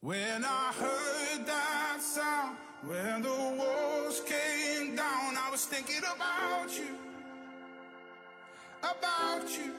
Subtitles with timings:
[0.00, 6.96] When I heard that sound, when the walls came down, I was thinking about you,
[8.82, 9.72] about you.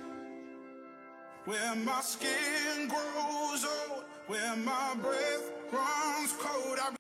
[1.46, 6.80] Where my skin grows old, where my breath runs cold.
[6.80, 6.96] I,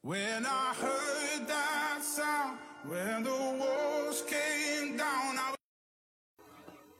[0.00, 2.56] when I heard that sound,
[2.88, 3.30] when the
[3.60, 5.54] walls came down, I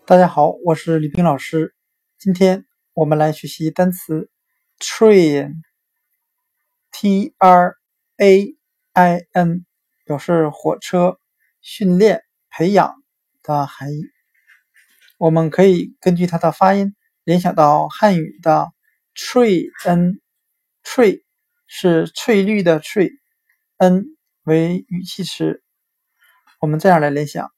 [0.05, 1.75] 大家好，我是李冰老师。
[2.19, 4.29] 今天我们来学习单词
[4.84, 5.54] train，t
[7.38, 7.78] r
[8.18, 8.56] a
[8.92, 9.66] i n，
[10.06, 11.20] 表示火车、
[11.62, 12.94] 训练、培养
[13.42, 14.02] 的含义。
[15.18, 18.74] 我们可以根据它的发音联想到汉语的
[19.16, 20.20] 翠恩，
[20.84, 21.26] 翠
[21.66, 23.10] 是翠绿的翠
[23.78, 24.04] ，，n
[24.44, 25.64] 为语气词。
[26.60, 27.52] 我们这样来联想，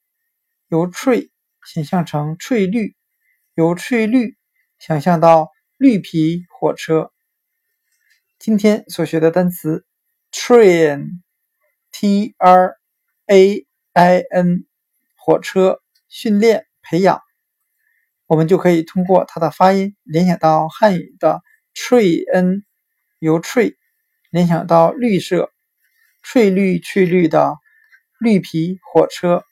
[0.67, 1.31] 由翠
[1.65, 2.95] 想象成翠绿，
[3.55, 4.37] 由翠绿
[4.77, 7.12] 想象到绿皮火车。
[8.45, 9.88] 今天所学的单词
[10.31, 12.76] train，t r
[13.26, 14.65] a i n，
[15.15, 17.24] 火车、训练、培养。
[18.27, 21.41] 我们就可以通过它的发音联想到汉语的
[21.74, 22.63] “翠恩”，
[23.18, 23.77] 由“翠”
[24.29, 25.52] 联想到绿色、
[26.21, 27.55] 翠绿、翠绿的
[28.20, 29.43] 绿皮火车。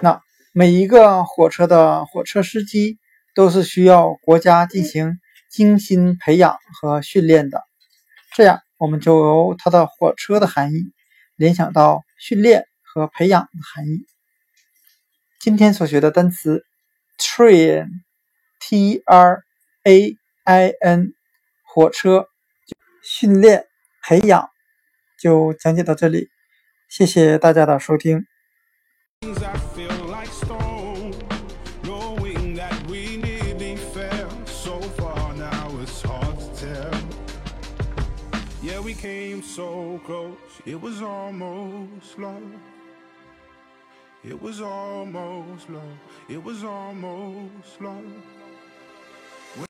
[0.00, 0.20] 那
[0.52, 2.98] 每一个火车的火车司机
[3.36, 7.67] 都是需要国家进行精心培养和训练的。
[8.38, 10.92] 这样，我们就由它的火车的含义
[11.34, 14.06] 联想到训练和培养的含义。
[15.40, 16.64] 今天所学的单词。
[17.18, 19.42] train，t r
[19.82, 21.14] a i n，
[21.64, 22.28] 火车，
[23.02, 23.66] 训练、
[24.04, 24.48] 培养，
[25.20, 26.28] 就讲解到这里，
[26.88, 28.24] 谢谢大家的收听。
[38.60, 40.34] Yeah, we came so close,
[40.66, 42.42] it was almost love.
[44.24, 45.98] It was almost love,
[46.28, 48.04] it was almost love.